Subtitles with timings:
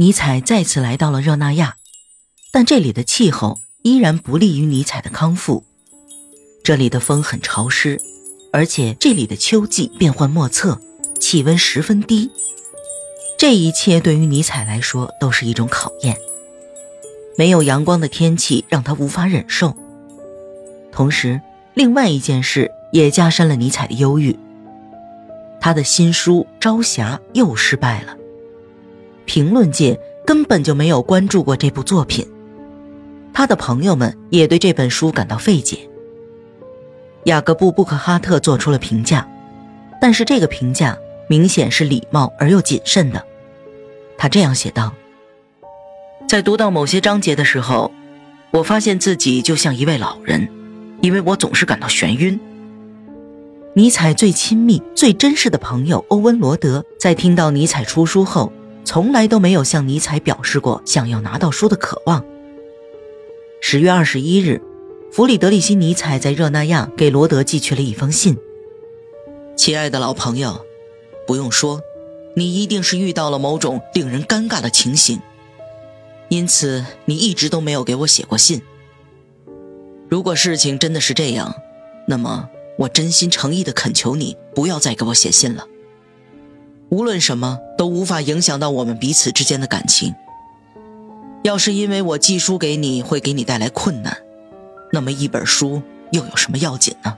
[0.00, 1.76] 尼采再次来到了热那亚，
[2.50, 5.62] 但这里的气候依然不利于尼采的康复。
[6.64, 8.00] 这里的风很潮湿，
[8.50, 10.80] 而且这里的秋季变幻莫测，
[11.18, 12.30] 气温十分低。
[13.38, 16.16] 这一切对于尼采来说都是一种考验。
[17.36, 19.76] 没有阳光的天气让他无法忍受。
[20.90, 21.42] 同时，
[21.74, 24.34] 另外一件事也加深了尼采的忧郁。
[25.60, 28.16] 他的新书《朝霞》又失败了。
[29.30, 32.26] 评论界根本就没有关注过这部作品，
[33.32, 35.88] 他的朋友们也对这本书感到费解。
[37.26, 39.28] 雅各布·布克哈特做出了评价，
[40.00, 43.24] 但是这个评价明显是礼貌而又谨慎的。
[44.18, 44.92] 他这样写道
[46.28, 47.92] ：“在读到某些章节的时候，
[48.50, 50.48] 我发现自己就像一位老人，
[51.02, 52.40] 因为我总是感到眩晕。”
[53.74, 58.52] 尼采最亲密、最真实的朋友欧文·罗德在听到尼采出书后。
[58.84, 62.24] 从来都没有向尼采表示过想要拿到书的渴望。
[63.60, 64.60] 十月二十一日，
[65.12, 68.36] 弗里德里希·尼采在热那亚给罗德寄去了一封信
[69.54, 70.64] ：“亲爱的老朋友，
[71.26, 71.80] 不用说，
[72.34, 75.20] 你一定是遇到了某种令人尴尬的情形，
[76.28, 78.62] 因此你一直都没有给我写过信。
[80.08, 81.54] 如果事情真的是这样，
[82.08, 85.66] 那么我真心诚意地恳求你不要再给我写信了。”
[86.90, 90.14] 无论什么都无法影响到我们彼此之间的感情。
[91.42, 94.18] 要是因为我寄书给你会给你带来困难，
[94.92, 95.80] 那么一本书
[96.10, 97.16] 又有什么要紧呢？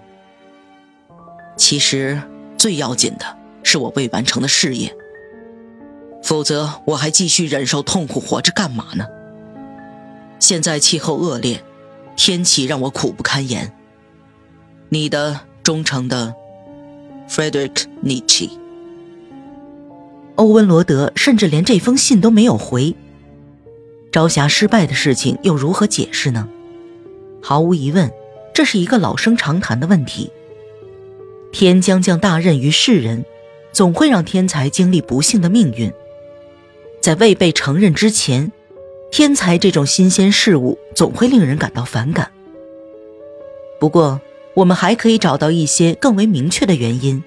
[1.56, 2.22] 其实
[2.56, 4.94] 最要紧的是我未完成的事业。
[6.22, 9.06] 否则我还继续忍受痛苦活着干嘛呢？
[10.38, 11.64] 现在气候恶劣，
[12.14, 13.72] 天气让我苦不堪言。
[14.88, 16.34] 你的忠诚的
[17.28, 18.61] ，Frederick Nietzsche。
[20.42, 22.92] 欧文·罗德甚至连这封信都没有回。
[24.10, 26.48] 朝霞失败的事情又如何解释呢？
[27.40, 28.10] 毫无疑问，
[28.52, 30.32] 这是一个老生常谈的问题。
[31.52, 33.24] 天将降大任于世人，
[33.70, 35.92] 总会让天才经历不幸的命运。
[37.00, 38.50] 在未被承认之前，
[39.12, 42.28] 天才这种新鲜事物总会令人感到反感。
[43.78, 44.20] 不过，
[44.54, 47.22] 我们还可以找到一些更为明确的原因。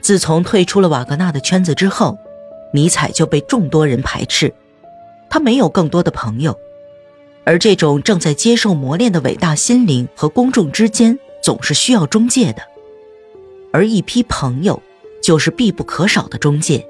[0.00, 2.18] 自从退出了瓦格纳的圈子之后，
[2.72, 4.52] 尼采就被众多人排斥。
[5.30, 6.58] 他没有更多的朋友，
[7.44, 12.62] 而这种正在接受磨练的伟大心灵和公众之间总是需要中介的，
[13.70, 14.82] 而一批朋友
[15.22, 16.86] 就是必不可少的中介。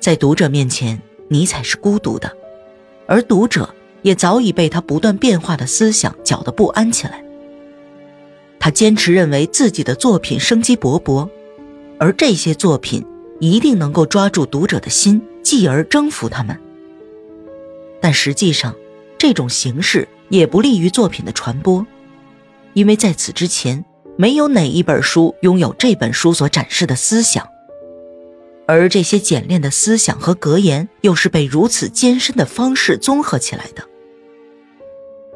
[0.00, 2.32] 在读者面前，尼采是孤独的，
[3.06, 7.24] 而读者也早已被他不断变化的思想搅得不安起来。
[8.58, 11.28] 他坚持认为自己的作品生机勃勃。
[12.02, 13.06] 而这些作品
[13.38, 16.58] 一定能够抓住读者的心，继而征服他们。
[18.00, 18.74] 但实际上，
[19.16, 21.86] 这种形式也不利于作品的传播，
[22.72, 23.84] 因为在此之前，
[24.16, 27.48] 没有哪一本书拥有这本书所展示的思想，
[28.66, 33.84] 而这些简练的思想和格言又是被如此艰深的方式综合起来的。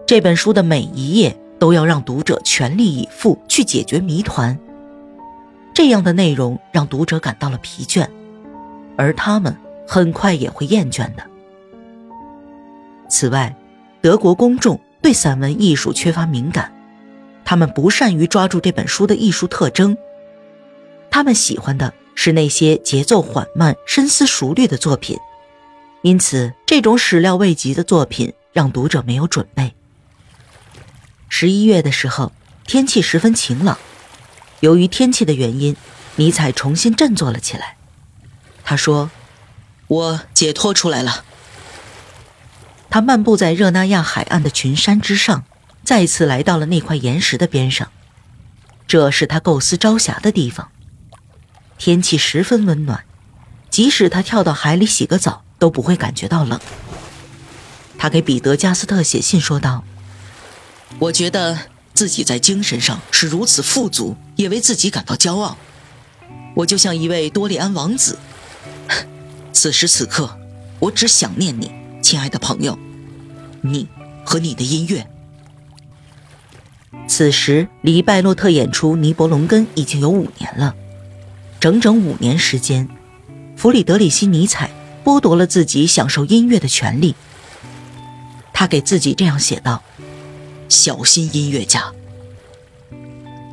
[0.04, 4.59] 这本书的每一页都要让读者全力以赴去解决谜团。
[5.76, 8.09] 这样的内容让读者感到了疲倦，
[8.97, 9.54] 而他们
[9.87, 11.26] 很快也会厌倦的。
[13.10, 13.54] 此外，
[14.00, 16.72] 德国公众对散文艺术缺乏敏感，
[17.44, 19.94] 他们不善于抓住这本书的艺术特征，
[21.10, 25.19] 他们喜欢的是那些节奏缓慢、深思熟虑的作品，
[26.00, 29.75] 因此这种始料未及的作品让读者没有准备。
[31.28, 32.32] 十一月的时候，
[32.66, 33.76] 天气十分晴朗。
[34.61, 35.77] 由于天气的原因，
[36.17, 37.77] 尼采重新振作了起来。
[38.65, 39.11] 他说
[39.87, 41.25] ：“我解脱出来了。”
[42.89, 45.45] 他漫步在热那亚海岸的群山之上，
[45.84, 47.89] 再次来到了那块岩石的边上。
[48.89, 50.71] 这是他构思朝霞的地方。
[51.77, 53.05] 天气十分温暖，
[53.69, 56.59] 即使他跳到海里洗个澡都不会感觉到冷。
[57.98, 59.84] 他给彼得加斯特写信说道
[60.98, 61.59] ：“我觉得。”
[61.97, 65.57] 自己在精神上是如此富足，也为自己感到骄傲。
[66.54, 68.19] 我就像一位多利安王子。
[69.51, 70.39] 此时此刻，
[70.78, 71.72] 我只想念你，
[72.03, 72.78] 亲爱的朋友，
[73.63, 73.89] 你
[74.27, 75.09] 和你的音乐。
[77.09, 80.75] 此时离拜洛特演出《尼伯龙根》已经有五年了，
[81.59, 82.87] 整整五年时间，
[83.57, 84.71] 弗里德里希·尼采
[85.03, 87.15] 剥夺了自己享受音乐的权利。
[88.53, 89.83] 他给自己这样写道。
[90.68, 91.92] 小心音乐家，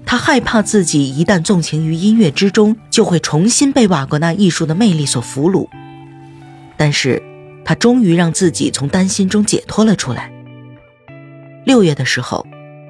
[0.05, 5.67] 他害怕自己一旦纵情于音乐之中，就会重新被瓦格纳艺术的魅力所俘虏。
[6.77, 7.21] 但是
[7.63, 10.31] 他终于让自己从担心中解脱了出来。
[11.65, 12.45] 六月的时候，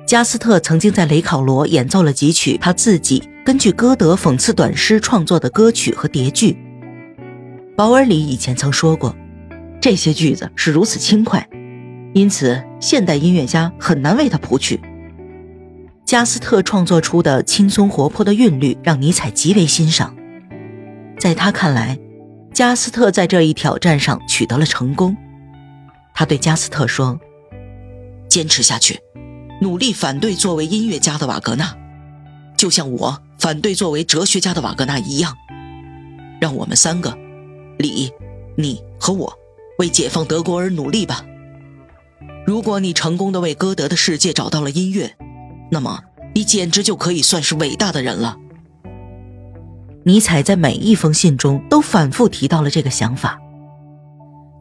[0.06, 6.58] 加斯特曾经在雷考罗演奏了几曲他自己根据歌德讽刺短诗创作的歌曲和叠句。
[7.76, 9.16] 保尔里以前曾说过，
[9.82, 11.48] 这些句子是如此轻快，
[12.14, 14.80] 因此现代音乐家很难为他谱曲。
[16.06, 20.16] 加斯特创作出的轻松活泼的韵律让尼采极为欣赏，
[21.18, 21.98] 在他看来，
[22.54, 25.18] 加斯特在这一挑战上取得了成功。
[26.14, 27.20] 他对加斯特说
[28.30, 29.00] ：“坚持下去，
[29.60, 31.76] 努力反对作为音乐家的瓦格纳，
[32.56, 35.36] 就像我反对作为哲学家的瓦格纳一样。
[36.40, 37.18] 让我们三个，
[37.78, 38.12] 李、
[38.56, 39.34] 你和我，
[39.80, 41.26] 为解放德国而努力吧。
[42.46, 45.16] 如果你成功的为歌德的世界找到了音乐。”
[45.72, 46.04] 那么，
[46.36, 48.38] 你简直就可以算是伟大的人了。
[50.04, 53.40] 尼采在每一封信中都反复提到了这个想法。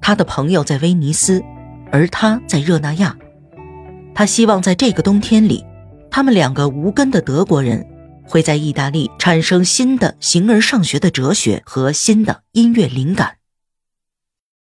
[0.01, 1.43] 他的朋友在威尼斯，
[1.91, 3.17] 而他在热那亚。
[4.15, 5.65] 他希望在这个冬天里，
[6.11, 7.87] 他们两个无根的德国人
[8.25, 13.37] 会在意大利产生新的形而上学的哲学和新的音乐灵感。